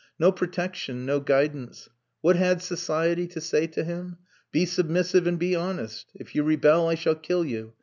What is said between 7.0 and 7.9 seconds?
kill you.